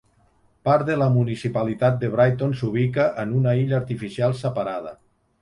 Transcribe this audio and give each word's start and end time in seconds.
Part 0.69 0.85
de 0.87 0.95
la 1.01 1.09
municipalitat 1.17 1.99
de 2.05 2.09
Brighton 2.15 2.57
s'ubica 2.63 3.07
en 3.25 3.37
una 3.43 3.55
illa 3.61 3.79
artificial 3.83 4.37
separada. 4.43 4.97